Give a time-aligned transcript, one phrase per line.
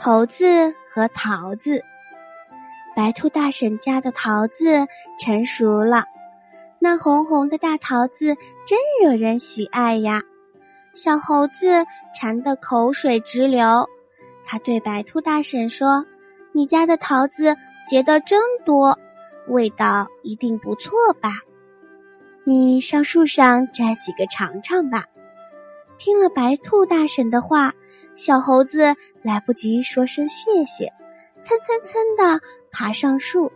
[0.00, 1.82] 猴子和桃子，
[2.94, 4.86] 白兔大婶家的桃子
[5.18, 6.04] 成熟了，
[6.78, 10.22] 那红红的大桃子真惹人喜爱呀。
[10.94, 11.84] 小猴子
[12.14, 13.88] 馋得口水直流，
[14.46, 16.06] 他对白兔大婶说
[16.54, 17.56] ：“你家的桃子
[17.88, 18.96] 结得真多，
[19.48, 21.30] 味道一定不错吧？
[22.44, 25.04] 你上树上摘几个尝尝吧。”
[25.98, 27.74] 听了白兔大婶的话。
[28.18, 30.92] 小猴子来不及说声谢谢，
[31.40, 32.40] 蹭蹭蹭的
[32.72, 33.50] 爬上树，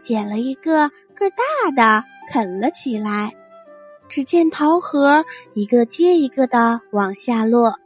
[0.00, 3.30] 捡了一个个大的啃了起来。
[4.08, 7.78] 只见桃核一个接一个的往下落，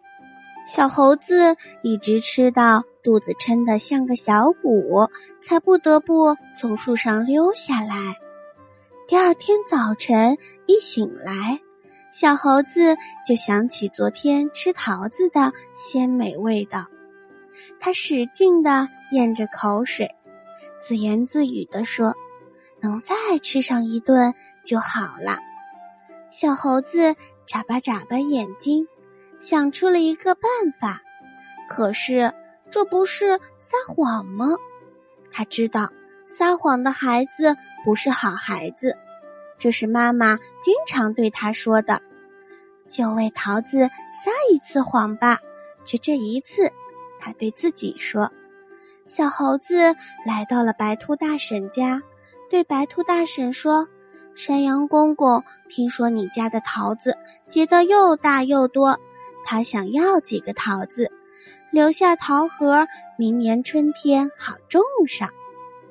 [0.65, 5.09] 小猴子一直吃到肚子撑得像个小鼓，
[5.43, 8.17] 才不得不从树上溜下来。
[9.09, 11.61] 第二天早晨一醒来。
[12.19, 16.87] 小猴子就想起昨天吃桃子的鲜美味道，
[17.79, 20.11] 他使劲地咽着口水，
[20.81, 22.15] 自言自语地说
[22.81, 24.33] ：“能再吃上一顿
[24.65, 25.39] 就好了。”
[26.33, 27.15] 小猴子
[27.47, 28.89] 眨巴眨巴眼睛，
[29.39, 30.43] 想出了一个办
[30.81, 31.03] 法。
[31.69, 32.33] 可是
[32.71, 34.47] 这不是撒谎吗？
[35.31, 35.91] 他知道
[36.27, 38.97] 撒谎的孩子不是好孩子。
[39.59, 42.03] 这是妈妈经常对他说的，
[42.89, 43.81] 就为桃子
[44.13, 45.39] 撒一次谎吧，
[45.85, 46.71] 就这一次，
[47.21, 48.31] 他对自己说。
[49.09, 52.03] 小猴子来到了白兔大婶家，
[52.51, 53.87] 对白兔大婶说
[54.35, 57.17] ：“山羊公公听说你家的桃子
[57.49, 58.99] 结得又大又多，
[59.45, 61.11] 他想要几个桃子，
[61.71, 65.29] 留下桃核，明年春天好种上。”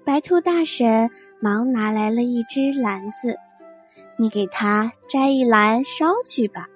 [0.03, 1.09] 白兔大婶
[1.39, 3.35] 忙拿来了一只篮子。
[4.17, 6.67] 你给他摘一篮捎去吧，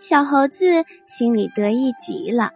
[0.00, 2.52] 小猴子心里得意极了，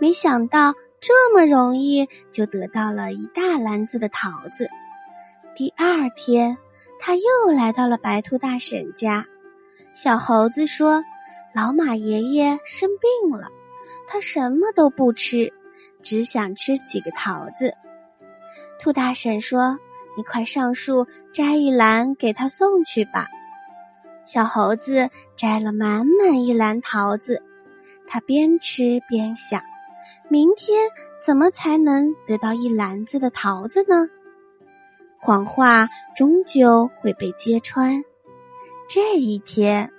[0.00, 4.70] 没想到这么容易就得到了一大篮子的桃子。
[5.54, 6.56] 第二天，
[6.98, 9.26] 他又来到了白兔大婶家，
[9.92, 11.04] 小猴子说
[11.54, 13.48] ：“老马爷爷生病了，
[14.08, 15.52] 他什么都不吃，
[16.02, 17.74] 只想吃几个桃子。”
[18.80, 19.78] 兔大婶说
[20.16, 23.28] ：“你快上树摘一篮给他送去吧。”
[24.30, 27.42] 小猴子摘了满满一篮桃子，
[28.06, 29.58] 他边吃边想：
[30.28, 30.78] 明天
[31.18, 34.06] 怎么才能得到一篮子的桃子呢？
[35.18, 38.04] 谎话终究会被揭穿。
[38.86, 39.90] 这一天，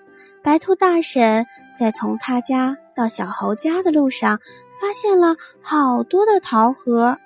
[0.43, 1.43] 白兔大婶
[1.75, 4.39] 在从他家到小猴家的路上，
[4.79, 7.17] 发现了好多的桃核。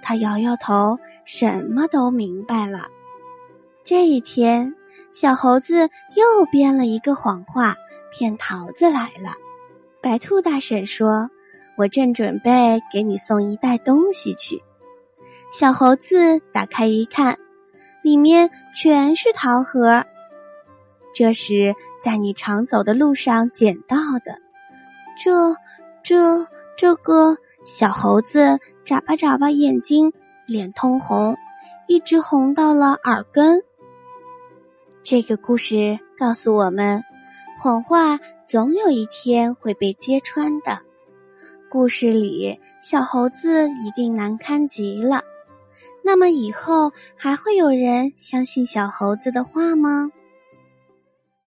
[0.00, 2.88] 他摇摇头，什么都明白了。
[3.84, 4.74] 这一天。
[5.12, 7.74] 小猴子又编了一个谎话，
[8.10, 9.32] 骗桃子来了。
[10.02, 11.28] 白兔大婶说
[11.76, 14.62] ：“我正准备给你送一袋东西去。”
[15.52, 17.36] 小猴子打开一看，
[18.02, 20.04] 里面全是桃核。
[21.12, 24.38] 这是在你常走的路上捡到的。
[25.22, 25.54] 这、
[26.02, 26.46] 这、
[26.76, 27.36] 这个
[27.66, 30.12] 小猴子眨巴眨巴眼睛，
[30.46, 31.36] 脸通红，
[31.88, 33.60] 一直红到了耳根。
[35.10, 37.02] 这个故事告诉我们，
[37.58, 38.16] 谎话
[38.46, 40.78] 总有一天会被揭穿的。
[41.68, 45.20] 故事里，小猴子一定难堪极了。
[46.04, 50.12] 那么，以后还会有人相信小猴子的话吗？